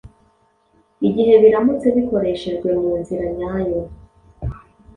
[1.07, 3.81] igihe biramutse bikoreshejwe mu nzira nyayo.